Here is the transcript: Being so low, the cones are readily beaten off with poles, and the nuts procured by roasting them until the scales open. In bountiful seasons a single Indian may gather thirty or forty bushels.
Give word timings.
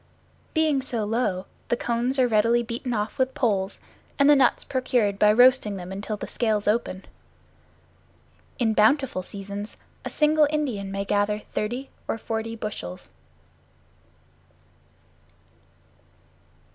Being 0.55 0.81
so 0.81 1.05
low, 1.05 1.45
the 1.69 1.77
cones 1.77 2.17
are 2.17 2.27
readily 2.27 2.63
beaten 2.63 2.91
off 2.91 3.19
with 3.19 3.35
poles, 3.35 3.79
and 4.17 4.27
the 4.27 4.35
nuts 4.35 4.63
procured 4.63 5.19
by 5.19 5.31
roasting 5.31 5.75
them 5.75 5.91
until 5.91 6.17
the 6.17 6.25
scales 6.25 6.67
open. 6.67 7.05
In 8.57 8.73
bountiful 8.73 9.21
seasons 9.21 9.77
a 10.03 10.09
single 10.09 10.47
Indian 10.49 10.91
may 10.91 11.05
gather 11.05 11.43
thirty 11.53 11.91
or 12.07 12.17
forty 12.17 12.55
bushels. 12.55 13.11